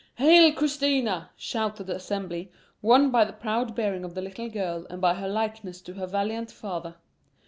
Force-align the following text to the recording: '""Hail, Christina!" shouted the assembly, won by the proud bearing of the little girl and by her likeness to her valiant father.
'""Hail, 0.15 0.51
Christina!" 0.53 1.29
shouted 1.37 1.83
the 1.85 1.95
assembly, 1.97 2.51
won 2.81 3.11
by 3.11 3.23
the 3.23 3.33
proud 3.33 3.75
bearing 3.75 4.03
of 4.03 4.15
the 4.15 4.21
little 4.23 4.49
girl 4.49 4.87
and 4.89 4.99
by 4.99 5.13
her 5.13 5.27
likeness 5.29 5.79
to 5.81 5.93
her 5.93 6.07
valiant 6.07 6.49
father. 6.49 6.95